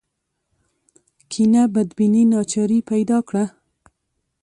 [1.31, 3.45] کینه بدبیني ناچاري پیدا کړه